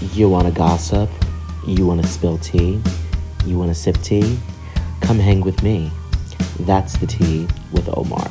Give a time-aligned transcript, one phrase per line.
[0.00, 1.10] You want to gossip?
[1.66, 2.80] You want to spill tea?
[3.44, 4.38] You want to sip tea?
[5.02, 5.92] Come hang with me.
[6.60, 8.26] That's the tea with Omar.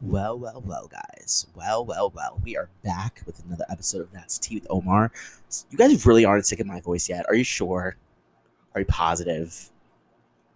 [0.00, 1.46] Well, well, well, guys.
[1.54, 2.40] Well, well, well.
[2.42, 5.12] We are back with another episode of That's Tea with Omar.
[5.70, 7.26] You guys really aren't sick of my voice yet.
[7.28, 7.96] Are you sure?
[8.74, 9.70] Are you positive?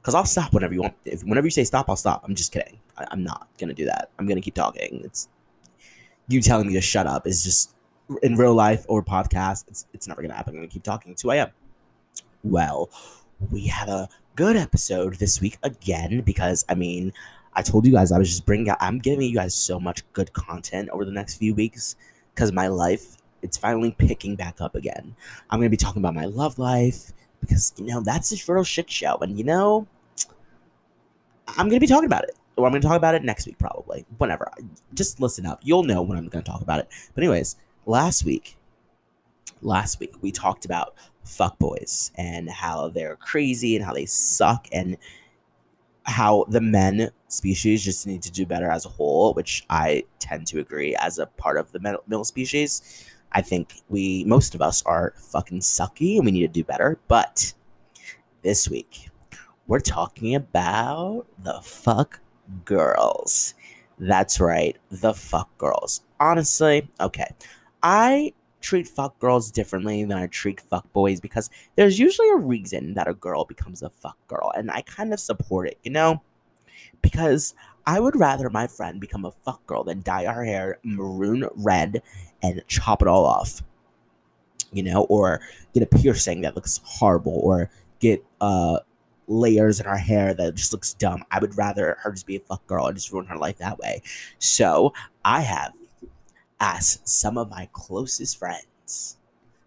[0.01, 0.95] Because I'll stop whenever you want.
[1.05, 2.25] If whenever you say stop, I'll stop.
[2.25, 2.79] I'm just kidding.
[2.97, 4.09] I, I'm not gonna do that.
[4.19, 5.03] I'm gonna keep talking.
[5.05, 5.29] It's
[6.29, 7.75] you telling me to shut up is just
[8.23, 9.65] in real life or podcast.
[9.69, 10.55] It's it's never gonna happen.
[10.55, 11.15] I'm gonna keep talking.
[11.15, 11.51] 2 a.m.
[12.43, 12.91] Well,
[13.51, 17.13] we have a good episode this week again because I mean,
[17.55, 18.79] I told you guys I was just bringing out.
[18.81, 21.97] I'm giving you guys so much good content over the next few weeks
[22.35, 25.15] because my life it's finally picking back up again.
[25.51, 28.91] I'm gonna be talking about my love life because you know that's a real shit
[28.91, 29.87] show, and you know
[31.49, 32.37] I'm gonna be talking about it.
[32.57, 34.07] Or I'm gonna talk about it next week, probably.
[34.19, 34.51] Whenever.
[34.95, 35.61] Just listen up.
[35.63, 36.89] You'll know when I'm gonna talk about it.
[37.15, 38.57] But anyways, last week,
[39.63, 44.97] last week we talked about fuckboys and how they're crazy and how they suck and
[46.05, 50.47] how the men species just need to do better as a whole, which I tend
[50.49, 53.05] to agree as a part of the male species.
[53.33, 56.99] I think we, most of us, are fucking sucky and we need to do better.
[57.09, 57.53] But
[58.43, 59.11] this week,
[59.67, 62.21] we're talking about the fuck
[62.65, 63.55] girls.
[63.99, 66.03] That's right, the fuck girls.
[66.21, 67.35] Honestly, okay.
[67.83, 72.95] I treat fuck girls differently than I treat fuck boys because there's usually a reason
[72.95, 76.23] that a girl becomes a fuck girl, and I kind of support it, you know?
[77.01, 77.55] Because
[77.87, 82.03] I would rather my friend become a fuck girl than dye her hair maroon red
[82.43, 83.63] and chop it all off,
[84.73, 85.41] you know, or
[85.73, 88.81] get a piercing that looks horrible, or get uh
[89.29, 91.25] layers in her hair that just looks dumb.
[91.31, 93.79] I would rather her just be a fuck girl and just ruin her life that
[93.79, 94.03] way.
[94.39, 94.93] So
[95.25, 95.73] I have
[96.61, 99.17] asked some of my closest friends.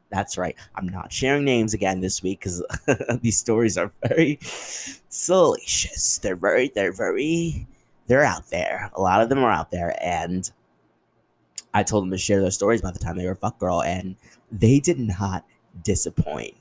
[0.10, 0.56] That's right.
[0.76, 2.64] I'm not sharing names again this week because
[3.22, 6.18] these stories are very salacious.
[6.18, 7.68] They're very, they're very,
[8.08, 8.90] they're out there.
[8.96, 10.50] A lot of them are out there, and
[11.76, 14.16] I told them to share their stories by the time they were fuck girl, and
[14.52, 15.46] they did not
[15.84, 16.56] disappoint.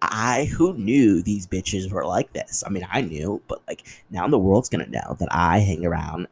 [0.00, 2.62] I who knew these bitches were like this.
[2.66, 6.28] I mean, I knew, but like now the world's gonna know that I hang around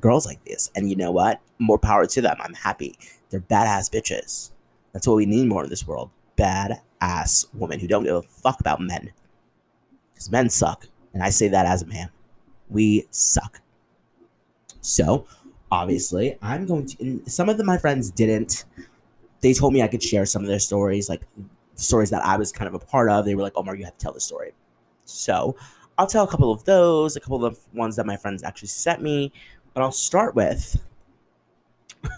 [0.00, 0.70] girls like this.
[0.74, 1.40] And you know what?
[1.58, 2.36] More power to them.
[2.40, 2.98] I'm happy.
[3.30, 4.50] They're badass bitches.
[4.92, 6.10] That's what we need more in this world.
[6.36, 9.12] Badass women who don't give a fuck about men.
[10.12, 10.86] Because men suck.
[11.12, 12.10] And I say that as a man.
[12.68, 13.60] We suck.
[14.80, 15.26] So,
[15.70, 17.22] obviously, I'm going to.
[17.26, 18.64] some of them, my friends didn't.
[19.40, 21.08] They told me I could share some of their stories.
[21.08, 21.22] Like,
[21.78, 23.96] stories that I was kind of a part of, they were like, Omar, you have
[23.96, 24.52] to tell the story.
[25.04, 25.56] So
[25.96, 29.00] I'll tell a couple of those, a couple of ones that my friends actually sent
[29.00, 29.32] me,
[29.72, 30.80] but I'll start with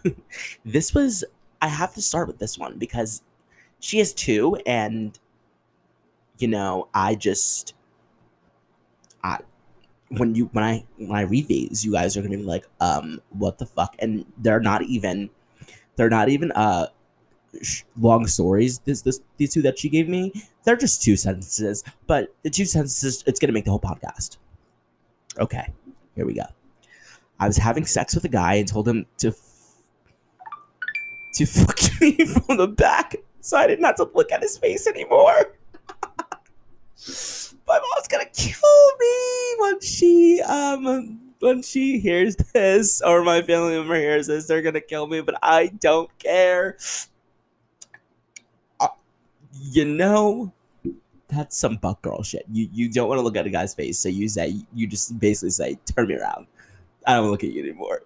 [0.65, 1.25] this was,
[1.63, 3.23] I have to start with this one because
[3.81, 5.19] she has two, and
[6.39, 7.75] you know, I just,
[9.23, 9.39] I,
[10.09, 13.21] when you when I when I read these, you guys are gonna be like, um,
[13.31, 13.95] what the fuck?
[13.99, 15.31] And they're not even,
[15.97, 16.89] they're not even uh
[17.99, 18.79] long stories.
[18.81, 20.33] This, this, these two that she gave me,
[20.65, 24.37] they're just two sentences, but the two sentences, it's gonna make the whole podcast.
[25.39, 25.73] Okay,
[26.15, 26.45] here we go.
[27.39, 29.33] I was having sex with a guy and told him to
[31.35, 34.87] to fuck me from the back, so I didn't have to look at his face
[34.87, 35.55] anymore.
[37.67, 43.79] My mom's gonna kill me when she um when she hears this or my family
[43.79, 46.77] member hears this, they're gonna kill me, but I don't care
[49.53, 50.53] you know,
[51.29, 52.45] that's some buck girl shit.
[52.51, 55.19] You you don't want to look at a guy's face, so you say you just
[55.19, 56.47] basically say, "Turn me around.
[57.07, 58.01] I don't look at you anymore."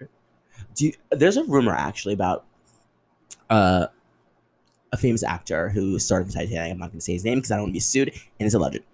[0.74, 2.44] Do you, there's a rumor actually about
[3.48, 3.86] uh,
[4.92, 6.72] a famous actor who starred in Titanic.
[6.72, 8.46] I'm not going to say his name because I don't want to be sued, and
[8.46, 8.84] it's a legend.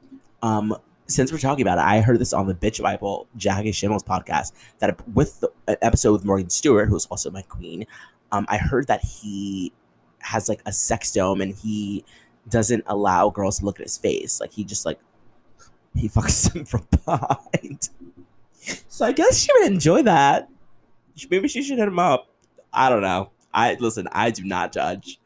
[0.42, 4.04] Um, since we're talking about it, I heard this on the Bitch Bible Jackie Schimmel's
[4.04, 7.86] podcast that with the, an episode with Morgan Stewart, who's also my queen.
[8.32, 9.72] Um, I heard that he
[10.20, 12.04] has like a sex dome and he
[12.48, 14.40] doesn't allow girls to look at his face.
[14.40, 14.98] Like he just like
[15.94, 17.88] he fucks them from behind.
[18.88, 20.48] so I guess she would enjoy that.
[21.30, 22.28] Maybe she should hit him up.
[22.72, 23.30] I don't know.
[23.52, 24.08] I listen.
[24.12, 25.18] I do not judge.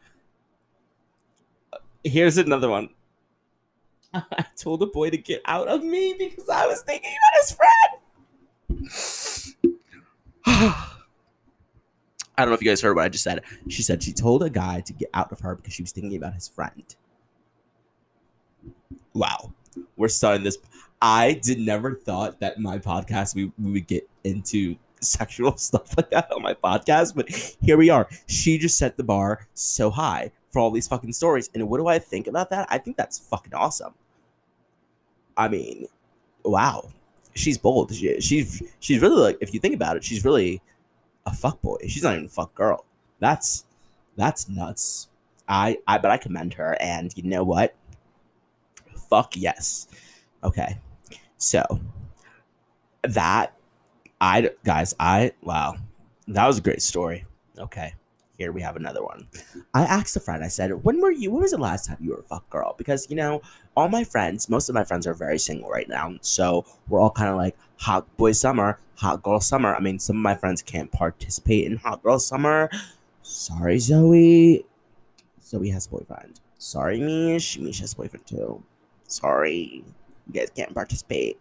[1.73, 2.89] Uh, here's another one.
[4.15, 7.53] I told a boy to get out of me because I was thinking about his
[7.53, 7.71] friend.
[12.37, 13.43] I don't know if you guys heard what I just said.
[13.69, 16.17] She said she told a guy to get out of her because she was thinking
[16.17, 16.97] about his friend
[19.13, 19.53] wow,
[19.97, 20.59] we're starting this.
[21.01, 26.11] I did never thought that my podcast we, we would get into sexual stuff like
[26.11, 27.29] that on my podcast, but
[27.61, 28.09] here we are.
[28.27, 31.51] She just set the bar so high for all these fucking stories.
[31.55, 32.67] And what do I think about that?
[32.71, 33.93] I think that's fucking awesome.
[35.37, 35.89] I mean,
[36.45, 36.91] wow.
[37.35, 37.93] She's bold.
[37.93, 40.63] She, she's she's really like if you think about it, she's really
[41.27, 41.79] a fuck boy.
[41.89, 42.85] She's not even a fuck girl.
[43.19, 43.65] That's
[44.17, 45.09] that's nuts.
[45.49, 47.75] I I but I commend her and you know what?
[49.15, 49.87] Fuck yes.
[50.43, 50.81] Okay.
[51.37, 51.63] So
[53.03, 53.55] that
[54.21, 55.77] I guys, I wow.
[56.27, 57.27] That was a great story.
[57.57, 57.95] Okay.
[58.39, 59.29] Here we have another one.
[59.73, 62.11] I asked a friend, I said, When were you when was the last time you
[62.11, 62.75] were a fuck girl?
[62.77, 63.41] Because you know,
[63.77, 66.17] all my friends, most of my friends are very single right now.
[66.21, 69.77] So we're all kind of like hot boy summer, hot girl summer.
[69.77, 72.69] I mean, some of my friends can't participate in hot girl summer.
[73.23, 74.67] Sorry, Zoe.
[75.41, 76.41] Zoe has boyfriend.
[76.59, 77.61] Sorry, Mish.
[77.61, 78.65] Mish has boyfriend too.
[79.07, 79.85] Sorry.
[80.27, 81.39] You guys can't participate.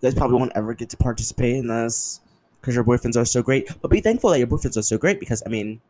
[0.00, 2.20] You guys probably won't ever get to participate in this
[2.60, 3.68] because your boyfriends are so great.
[3.80, 5.80] But be thankful that your boyfriends are so great because, I mean,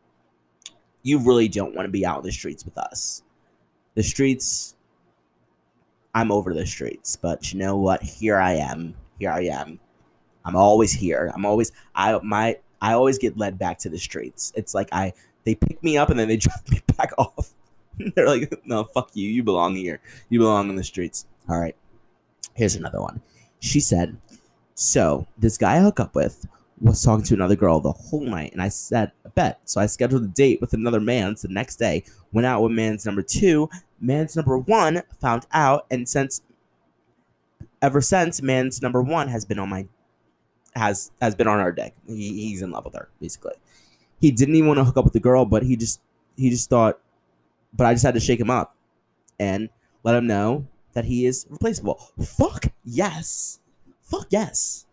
[1.02, 3.22] you really don't want to be out in the streets with us.
[3.94, 4.74] The streets,
[6.14, 8.02] I'm over the streets, but you know what?
[8.02, 8.94] Here I am.
[9.18, 9.80] Here I am.
[10.44, 11.30] I'm always here.
[11.34, 14.52] I'm always I my I always get led back to the streets.
[14.56, 15.12] It's like I
[15.44, 17.50] they pick me up and then they drop me back off.
[18.14, 19.28] They're like, no, fuck you.
[19.28, 20.00] You belong here.
[20.28, 21.26] You belong in the streets.
[21.48, 21.76] All right.
[22.54, 23.20] Here's another one.
[23.58, 24.16] She said,
[24.74, 26.46] so this guy I hook up with
[26.80, 29.60] was talking to another girl the whole night, and I said, I bet.
[29.68, 31.36] So I scheduled a date with another man.
[31.36, 33.68] So the next day, went out with man's number two.
[34.00, 36.40] Man's number one found out, and since
[37.82, 39.86] ever since, man's number one has been on my
[40.74, 41.94] has has been on our deck.
[42.06, 43.54] He, he's in love with her, basically.
[44.20, 46.00] He didn't even want to hook up with the girl, but he just
[46.36, 46.98] he just thought.
[47.72, 48.76] But I just had to shake him up,
[49.38, 49.68] and
[50.02, 52.00] let him know that he is replaceable.
[52.22, 53.60] Fuck yes,
[54.02, 54.86] fuck yes,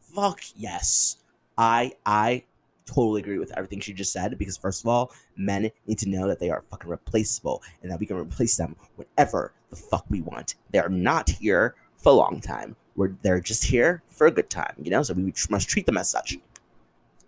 [0.00, 1.16] fuck yes.
[1.58, 2.44] I I
[2.84, 6.28] totally agree with everything she just said because first of all, men need to know
[6.28, 10.20] that they are fucking replaceable and that we can replace them whenever the fuck we
[10.20, 10.54] want.
[10.70, 12.76] They are not here for a long time.
[12.94, 15.02] We're they're just here for a good time, you know.
[15.02, 16.38] So we must treat them as such.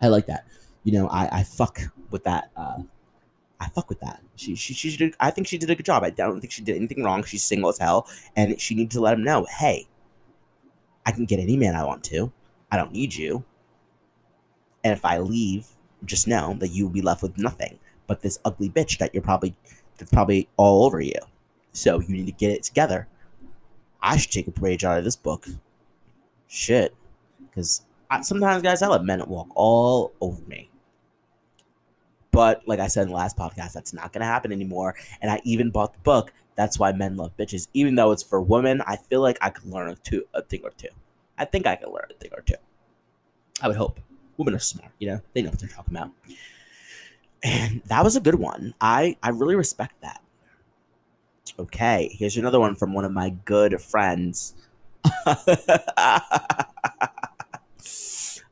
[0.00, 0.46] I like that.
[0.84, 1.80] You know, I I fuck
[2.10, 2.50] with that.
[2.56, 2.82] Uh,
[3.60, 4.22] I fuck with that.
[4.37, 5.14] She she she did.
[5.19, 6.05] I think she did a good job.
[6.05, 7.25] I don't think she did anything wrong.
[7.25, 9.88] She's single as hell, and she needs to let him know, hey,
[11.05, 12.32] I can get any man I want to.
[12.70, 13.44] I don't need you.
[14.84, 15.66] And if I leave,
[16.05, 19.22] just know that you will be left with nothing but this ugly bitch that you're
[19.22, 19.55] probably
[19.96, 21.20] that's probably all over you.
[21.72, 23.08] So you need to get it together.
[24.00, 25.46] I should take a page out of this book.
[26.46, 26.94] Shit,
[27.40, 27.84] because
[28.22, 30.70] sometimes, guys, I let men walk all over me.
[32.38, 34.94] But like I said in the last podcast, that's not gonna happen anymore.
[35.20, 36.32] And I even bought the book.
[36.55, 38.81] That's why men love bitches, even though it's for women.
[38.87, 40.87] I feel like I could learn a, two, a thing or two.
[41.37, 42.55] I think I could learn a thing or two.
[43.61, 43.99] I would hope.
[44.37, 45.20] Women are smart, you know.
[45.35, 46.12] They know what they're talking about.
[47.43, 48.73] And that was a good one.
[48.81, 50.23] I I really respect that.
[51.58, 54.55] Okay, here's another one from one of my good friends.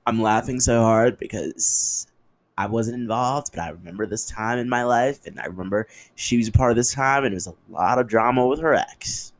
[0.04, 2.08] I'm laughing so hard because
[2.58, 6.36] I wasn't involved, but I remember this time in my life, and I remember she
[6.36, 8.74] was a part of this time, and it was a lot of drama with her
[8.74, 9.32] ex.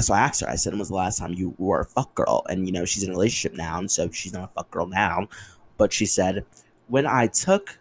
[0.00, 2.14] So I asked her, I said, when was the last time you were a fuck
[2.14, 2.44] girl?
[2.48, 4.86] And, you know, she's in a relationship now, and so she's not a fuck girl
[4.86, 5.28] now.
[5.76, 6.44] But she said,
[6.86, 7.78] when I took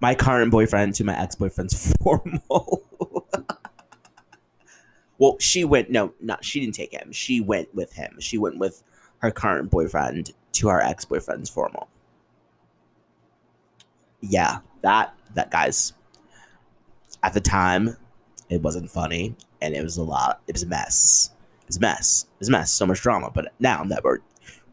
[0.00, 2.82] my current boyfriend to my ex boyfriend's formal.
[5.18, 7.12] well, she went, no, not, she didn't take him.
[7.12, 8.16] She went with him.
[8.18, 8.82] She went with
[9.18, 11.88] her current boyfriend to our ex boyfriend's formal.
[14.20, 15.92] Yeah, that, that guy's,
[17.22, 17.96] at the time,
[18.48, 21.30] it wasn't funny and it was a lot, it was a mess.
[21.62, 22.26] It was a mess.
[22.34, 22.72] It was a mess.
[22.72, 23.30] So much drama.
[23.32, 24.18] But now that we're,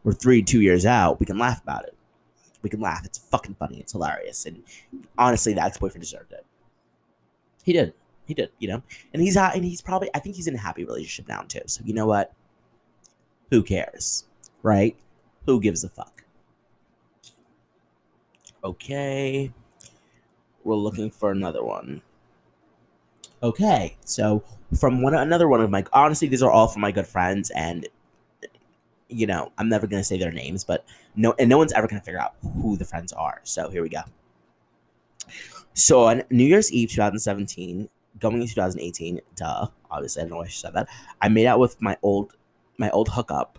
[0.04, 1.94] we're three, two years out, we can laugh about it
[2.62, 3.04] we can laugh.
[3.04, 3.78] It's fucking funny.
[3.78, 4.46] It's hilarious.
[4.46, 4.62] And
[5.16, 6.44] honestly, the ex boyfriend deserved it.
[7.64, 7.94] He did.
[8.26, 8.50] He did.
[8.58, 10.10] You know, and he's and he's probably.
[10.14, 11.62] I think he's in a happy relationship now too.
[11.66, 12.32] So you know what?
[13.50, 14.24] Who cares,
[14.62, 14.96] right?
[15.48, 16.24] Who gives a fuck?
[18.62, 19.50] Okay,
[20.62, 22.02] we're looking for another one.
[23.42, 24.44] Okay, so
[24.78, 27.88] from one another one of my honestly, these are all from my good friends, and
[29.08, 30.84] you know, I'm never gonna say their names, but
[31.16, 33.40] no, and no one's ever gonna figure out who the friends are.
[33.44, 34.02] So here we go.
[35.72, 37.88] So on New Year's Eve 2017,
[38.20, 40.90] going into 2018, duh, obviously I don't know why she said that.
[41.22, 42.34] I made out with my old
[42.76, 43.58] my old hookup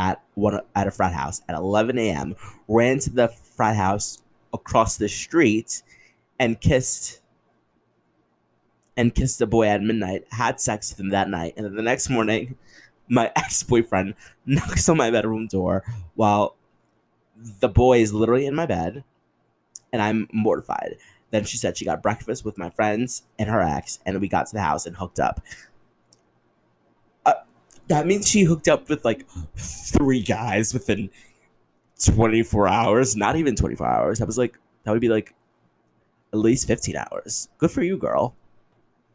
[0.00, 2.34] at one at a frat house at 11 a.m.
[2.66, 5.82] Ran to the frat house across the street
[6.38, 7.20] and kissed
[8.96, 10.24] and kissed the boy at midnight.
[10.30, 12.56] Had sex with him that night, and then the next morning
[13.08, 14.14] my ex boyfriend
[14.46, 16.56] knocks on my bedroom door while
[17.60, 19.04] the boy is literally in my bed,
[19.92, 20.96] and I'm mortified.
[21.30, 24.46] Then she said she got breakfast with my friends and her ex, and we got
[24.46, 25.42] to the house and hooked up.
[27.90, 31.10] That means she hooked up with like three guys within
[32.00, 34.18] 24 hours, not even 24 hours.
[34.20, 35.34] That was like, that would be like
[36.32, 37.48] at least 15 hours.
[37.58, 38.36] Good for you, girl.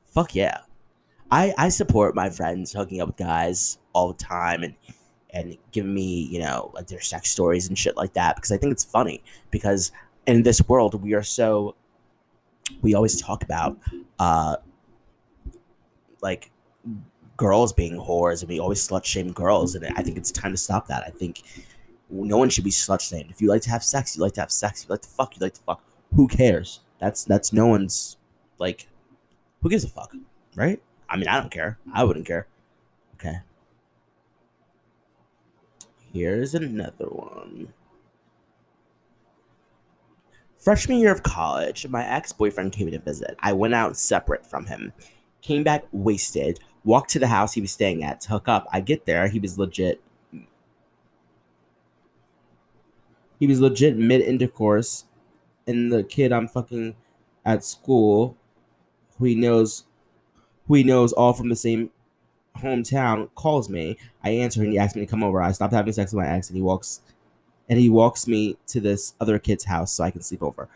[0.07, 0.59] Fuck yeah.
[1.31, 4.75] I, I support my friends hooking up with guys all the time and
[5.29, 8.57] and giving me, you know, like their sex stories and shit like that because I
[8.57, 9.93] think it's funny because
[10.27, 11.75] in this world we are so
[12.81, 13.77] we always talk about
[14.19, 14.57] uh
[16.21, 16.51] like
[17.37, 20.57] girls being whores and we always slut shame girls and I think it's time to
[20.57, 21.03] stop that.
[21.05, 21.43] I think
[22.09, 23.29] no one should be slut shamed.
[23.29, 24.83] If you like to have sex, you like to have sex.
[24.83, 25.83] You like to fuck, you like to fuck.
[26.15, 26.81] Who cares?
[26.99, 28.17] That's that's no one's
[28.57, 28.87] like
[29.61, 30.13] who gives a fuck,
[30.55, 30.81] right?
[31.09, 31.77] I mean, I don't care.
[31.93, 32.47] I wouldn't care.
[33.15, 33.39] Okay.
[36.13, 37.73] Here's another one.
[40.57, 43.35] Freshman year of college, my ex boyfriend came to visit.
[43.39, 44.93] I went out separate from him.
[45.41, 46.59] Came back wasted.
[46.85, 48.67] Walked to the house he was staying at to hook up.
[48.71, 49.27] I get there.
[49.27, 50.01] He was legit.
[53.39, 55.05] He was legit mid intercourse.
[55.67, 56.95] And the kid I'm fucking
[57.43, 58.37] at school,
[59.17, 59.85] who he knows,
[60.67, 61.89] who he knows all from the same
[62.57, 63.97] hometown, calls me.
[64.23, 65.41] I answer and he asks me to come over.
[65.41, 67.01] I stopped having sex with my ex and he walks
[67.67, 70.69] and he walks me to this other kid's house so I can sleep over.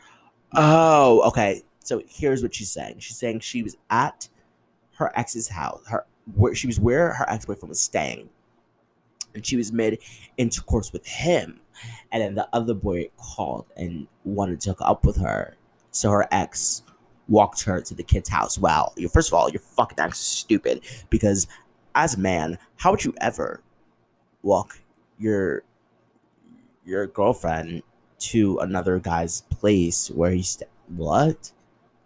[0.56, 1.62] Oh, okay.
[1.84, 3.00] So here's what she's saying.
[3.00, 4.28] She's saying she was at
[5.00, 5.82] her ex's house.
[5.88, 8.29] Her where she was where her ex boyfriend was staying,
[9.34, 10.00] and she was mid
[10.38, 11.62] intercourse with him,
[12.12, 15.56] and then the other boy called and wanted to hook up with her.
[15.91, 16.84] So her ex
[17.27, 18.58] walked her to the kid's house.
[18.58, 21.48] Wow, you first of all, your fucking ex stupid because
[21.96, 23.62] as a man, how would you ever
[24.44, 24.79] walk
[25.18, 25.63] your
[26.86, 27.84] your girlfriend
[28.20, 31.51] to another guy's place where he's st- what?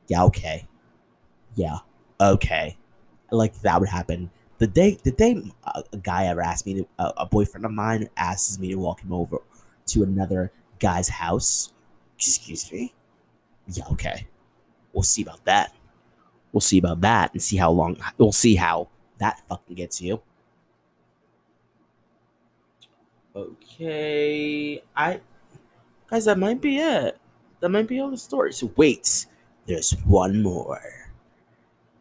[0.08, 0.68] Yeah, okay.
[1.56, 1.80] Yeah,
[2.20, 2.78] okay.
[3.34, 4.30] Like that would happen.
[4.60, 7.72] The day, the day a, a guy ever asked me to, a, a boyfriend of
[7.72, 9.40] mine asks me to walk him over
[9.88, 11.74] to another guy's house.
[12.18, 12.94] Excuse me.
[13.68, 14.28] Yeah, okay.
[14.94, 15.74] We'll see about that.
[16.52, 17.98] We'll see about that and see how long.
[18.18, 20.22] We'll see how that fucking gets you.
[23.36, 25.20] Okay, I
[26.08, 27.18] guys, that might be it.
[27.60, 28.64] That might be all the stories.
[28.76, 29.26] Wait,
[29.66, 31.03] there's one more.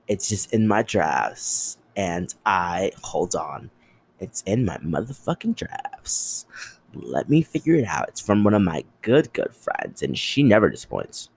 [0.09, 3.71] It's just in my drafts, and I hold on.
[4.19, 6.47] It's in my motherfucking drafts.
[6.95, 8.09] Let me figure it out.
[8.09, 11.31] It's from one of my good, good friends, and she never disappoints.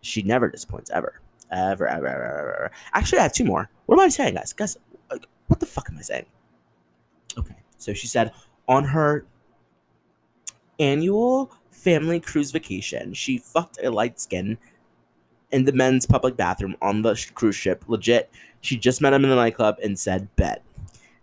[0.00, 1.20] She never disappoints ever,
[1.50, 2.54] ever, ever, ever, ever.
[2.54, 2.70] ever.
[2.92, 3.70] Actually, I have two more.
[3.86, 4.52] What am I saying, guys?
[4.52, 4.76] Guys,
[5.46, 6.26] what the fuck am I saying?
[7.36, 8.32] Okay, so she said
[8.68, 9.24] on her
[10.78, 14.58] annual family cruise vacation, she fucked a light skin
[15.52, 17.84] in the men's public bathroom on the sh- cruise ship.
[17.88, 18.30] Legit,
[18.60, 20.62] she just met him in the nightclub and said, "Bet."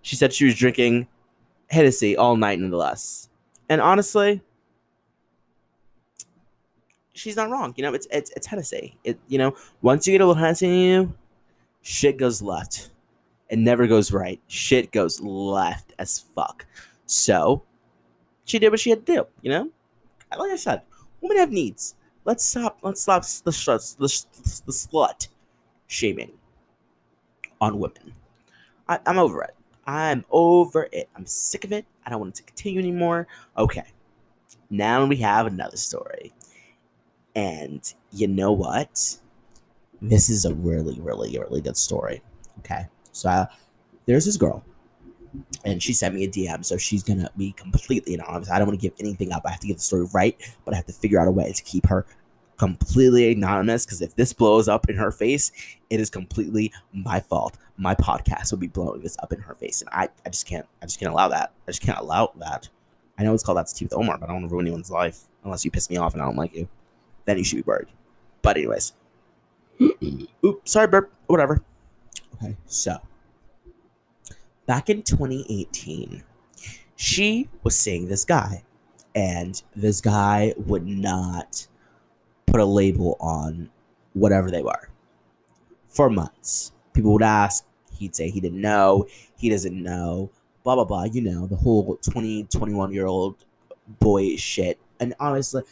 [0.01, 1.07] She said she was drinking
[1.69, 3.29] Hennessy all night, nonetheless.
[3.69, 4.41] And honestly,
[7.13, 7.74] she's not wrong.
[7.75, 8.98] You know, it's it's it's Hennessy.
[9.03, 11.13] It you know, once you get a little Hennessy in you,
[11.81, 12.89] shit goes left.
[13.50, 14.41] It never goes right.
[14.48, 16.65] Shit goes left as fuck.
[17.05, 17.63] So
[18.46, 19.27] she did what she had to do.
[19.41, 19.69] You know,
[20.38, 20.81] like I said,
[21.22, 21.96] women have needs.
[22.27, 22.79] Let's stop.
[22.84, 25.29] Let's stop the the, the, the slut
[25.88, 26.34] shaming
[27.62, 28.13] on women.
[28.89, 29.55] I, I'm over it.
[29.86, 31.07] I'm over it.
[31.15, 31.86] I'm sick of it.
[32.05, 33.27] I don't want it to continue anymore.
[33.57, 33.86] Okay.
[34.69, 36.34] Now we have another story.
[37.34, 37.81] And
[38.12, 39.19] you know what?
[40.01, 42.22] This is a really, really, really good story.
[42.60, 42.88] Okay.
[43.13, 43.46] So uh,
[44.05, 44.65] there's this girl,
[45.65, 46.63] and she sent me a DM.
[46.63, 48.50] So she's to be completely anonymous.
[48.50, 49.43] I don't want to give anything up.
[49.46, 51.51] I have to get the story right, but I have to figure out a way
[51.51, 52.05] to keep her
[52.57, 55.51] completely anonymous because if this blows up in her face,
[55.89, 57.57] it is completely my fault.
[57.77, 60.65] My podcast will be blowing this up in her face, and I, I just can't
[60.81, 61.53] I just can't allow that.
[61.67, 62.69] I just can't allow that.
[63.17, 65.22] I know it's called That's with Omar, but I don't want to ruin anyone's life
[65.43, 66.67] unless you piss me off and I don't like you.
[67.25, 67.88] Then you should be worried.
[68.41, 68.93] But anyways,
[70.46, 71.12] oops, sorry, burp.
[71.25, 71.63] Whatever.
[72.36, 72.98] Okay, so
[74.68, 76.24] back in 2018,
[76.96, 78.64] she was seeing this guy,
[79.16, 81.68] and this guy would not
[82.46, 83.72] put a label on
[84.14, 84.90] whatever they were
[85.90, 86.72] for months.
[86.94, 87.66] People would ask,
[87.98, 89.08] he'd say he didn't know,
[89.38, 90.30] he doesn't know,
[90.64, 91.06] blah, blah, blah.
[91.06, 93.36] You know, the whole 20, 21 year old
[94.00, 94.80] boy shit.
[95.00, 95.64] And honestly,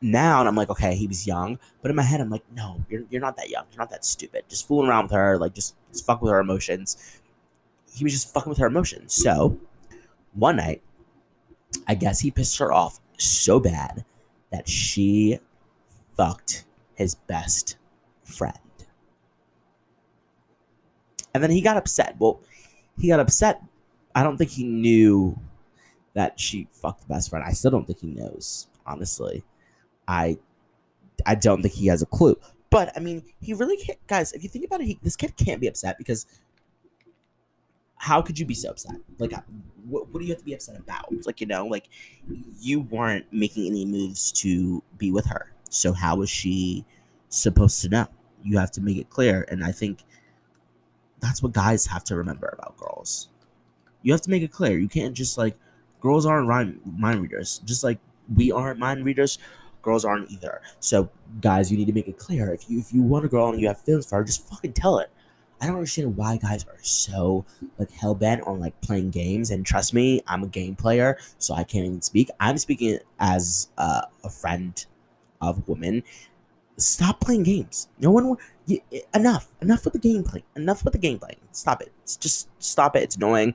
[0.00, 1.58] now and I'm like, okay, he was young.
[1.80, 3.64] But in my head, I'm like, no, you're, you're not that young.
[3.70, 4.44] You're not that stupid.
[4.48, 7.20] Just fooling around with her, like, just, just fuck with her emotions.
[7.94, 9.14] He was just fucking with her emotions.
[9.14, 9.58] So
[10.32, 10.82] one night,
[11.86, 14.04] I guess he pissed her off so bad
[14.50, 15.38] that she
[16.16, 17.76] fucked his best
[18.24, 18.58] friend.
[21.34, 22.16] And then he got upset.
[22.18, 22.40] Well,
[22.98, 23.62] he got upset.
[24.14, 25.38] I don't think he knew
[26.14, 27.44] that she fucked the best friend.
[27.46, 29.42] I still don't think he knows, honestly.
[30.06, 30.38] I
[31.24, 32.36] I don't think he has a clue.
[32.68, 35.36] But I mean, he really can't guys, if you think about it, he, this kid
[35.36, 36.26] can't be upset because
[38.02, 38.96] how could you be so upset?
[39.20, 39.32] Like,
[39.86, 41.06] what, what do you have to be upset about?
[41.24, 41.88] Like, you know, like
[42.58, 45.52] you weren't making any moves to be with her.
[45.70, 46.84] So how was she
[47.28, 48.08] supposed to know?
[48.42, 49.46] You have to make it clear.
[49.48, 50.00] And I think
[51.20, 53.28] that's what guys have to remember about girls.
[54.02, 54.76] You have to make it clear.
[54.80, 55.56] You can't just like
[56.00, 57.60] girls aren't mind, mind readers.
[57.64, 58.00] Just like
[58.34, 59.38] we aren't mind readers,
[59.80, 60.60] girls aren't either.
[60.80, 61.08] So
[61.40, 62.52] guys, you need to make it clear.
[62.52, 64.72] If you if you want a girl and you have feelings for her, just fucking
[64.72, 65.08] tell it.
[65.62, 67.44] I don't understand why guys are so
[67.78, 69.52] like hell bent on like playing games.
[69.52, 72.30] And trust me, I'm a game player, so I can't even speak.
[72.40, 74.84] I'm speaking as uh, a friend
[75.40, 76.02] of women.
[76.78, 77.88] Stop playing games.
[78.00, 78.36] No one.
[78.66, 78.80] You,
[79.14, 79.48] enough.
[79.60, 80.42] Enough with the gameplay.
[80.56, 81.36] Enough with the gameplay.
[81.52, 81.92] Stop it.
[82.02, 83.04] It's just stop it.
[83.04, 83.54] It's annoying.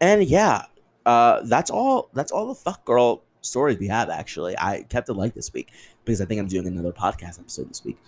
[0.00, 0.66] And yeah,
[1.04, 2.08] uh, that's all.
[2.14, 4.10] That's all the fuck girl stories we have.
[4.10, 5.72] Actually, I kept it light this week
[6.04, 7.98] because I think I'm doing another podcast episode this week.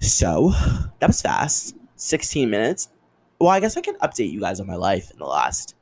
[0.00, 0.52] So
[1.00, 1.76] that was fast.
[1.96, 2.88] 16 minutes.
[3.38, 5.74] Well, I guess I can update you guys on my life in the last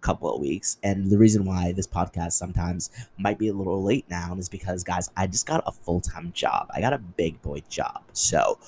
[0.00, 0.78] couple of weeks.
[0.82, 4.84] And the reason why this podcast sometimes might be a little late now is because,
[4.84, 6.68] guys, I just got a full time job.
[6.74, 8.02] I got a big boy job.
[8.12, 8.58] So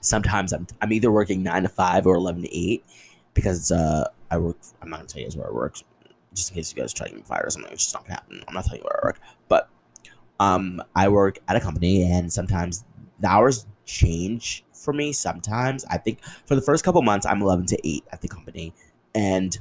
[0.00, 2.84] sometimes I'm, I'm either working nine to five or 11 to eight
[3.34, 5.76] because uh, I work, I'm not going to tell you guys where I work
[6.34, 7.72] just in case you guys try to get fired or something.
[7.72, 8.44] It's just not going to happen.
[8.46, 9.20] I'm not telling you where I work.
[9.48, 9.68] But
[10.38, 12.84] um, I work at a company and sometimes
[13.18, 15.84] the hours change for me sometimes.
[15.86, 18.72] I think for the first couple months, I'm 11 to 8 at the company.
[19.14, 19.58] And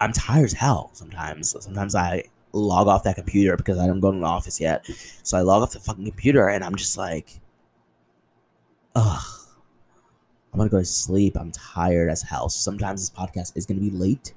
[0.00, 1.54] I'm tired as hell sometimes.
[1.62, 4.84] Sometimes I log off that computer because I don't go in the office yet.
[5.22, 7.40] So I log off the fucking computer and I'm just like,
[8.94, 9.22] ugh.
[10.52, 11.36] I'm gonna go to sleep.
[11.38, 12.48] I'm tired as hell.
[12.48, 14.34] So Sometimes this podcast is gonna be late,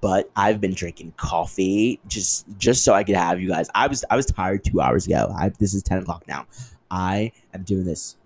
[0.00, 3.68] but I've been drinking coffee just just so I could have you guys.
[3.74, 5.34] I was I was tired two hours ago.
[5.36, 6.46] I, this is ten o'clock now.
[6.90, 8.16] I am doing this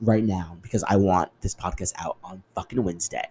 [0.00, 3.28] right now because I want this podcast out on fucking Wednesday.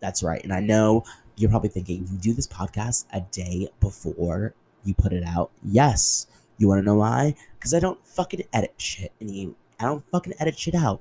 [0.00, 0.42] That's right.
[0.42, 1.04] And I know
[1.36, 5.50] you're probably thinking, you do this podcast a day before you put it out.
[5.62, 6.26] Yes.
[6.58, 7.34] You want to know why?
[7.58, 9.12] Because I don't fucking edit shit.
[9.20, 11.00] And I don't fucking edit shit out.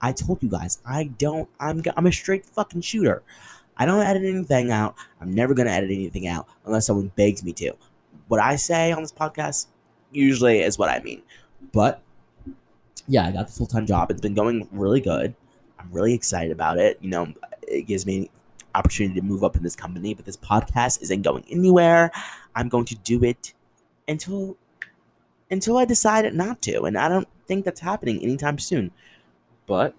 [0.00, 3.22] I told you guys, I don't, I'm, I'm a straight fucking shooter.
[3.76, 4.94] I don't edit anything out.
[5.20, 7.72] I'm never going to edit anything out unless someone begs me to.
[8.28, 9.66] What I say on this podcast
[10.12, 11.22] usually is what I mean.
[11.72, 12.02] But
[13.06, 14.10] yeah, I got the full time job.
[14.10, 15.34] It's been going really good.
[15.78, 16.98] I'm really excited about it.
[17.00, 18.30] You know, it gives me
[18.74, 22.10] opportunity to move up in this company, but this podcast isn't going anywhere.
[22.54, 23.52] I'm going to do it
[24.08, 24.56] until
[25.50, 28.90] until I decide not to, and I don't think that's happening anytime soon.
[29.66, 29.94] But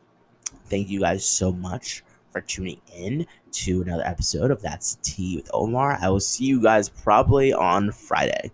[0.66, 5.50] thank you guys so much for tuning in to another episode of That's Tea with
[5.54, 5.98] Omar.
[6.02, 8.52] I will see you guys probably on Friday.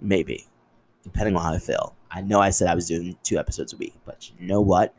[0.00, 0.46] Maybe.
[1.02, 1.96] Depending on how I feel.
[2.14, 4.94] I know I said I was doing two episodes a week, but you know what?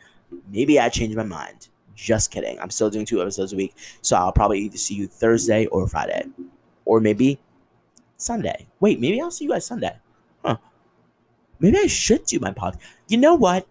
[0.51, 1.69] Maybe I changed my mind.
[1.95, 2.59] Just kidding.
[2.59, 3.73] I'm still doing two episodes a week.
[4.01, 6.25] So I'll probably either see you Thursday or Friday.
[6.83, 7.39] Or maybe
[8.17, 8.67] Sunday.
[8.81, 9.95] Wait, maybe I'll see you guys Sunday.
[10.43, 10.57] Huh.
[11.59, 12.79] Maybe I should do my podcast.
[13.07, 13.65] You know what?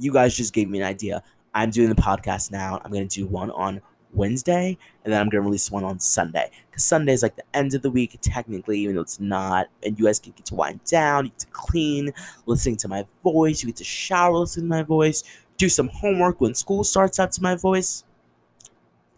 [0.00, 1.22] You guys just gave me an idea.
[1.54, 2.80] I'm doing the podcast now.
[2.84, 3.80] I'm going to do one on
[4.12, 6.50] Wednesday, and then I'm gonna release one on Sunday.
[6.72, 9.68] Cause Sunday is like the end of the week, technically, even though it's not.
[9.82, 12.12] And you guys can get to wind down, you get to clean,
[12.46, 13.62] listening to my voice.
[13.62, 15.22] You get to shower, listening to my voice.
[15.56, 18.04] Do some homework when school starts up to my voice.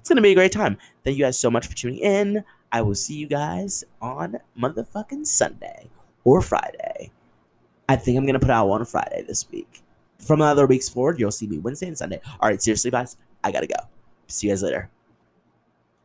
[0.01, 0.79] It's gonna be a great time.
[1.05, 2.45] Thank you guys so much for tuning in.
[2.71, 5.89] I will see you guys on motherfucking Sunday
[6.25, 7.11] or Friday.
[7.89, 9.83] I think I'm gonna put out one Friday this week.
[10.19, 12.21] From other weeks forward, you'll see me Wednesday and Sunday.
[12.41, 13.77] All right, seriously, guys, I gotta go.
[14.29, 14.91] See you guys later.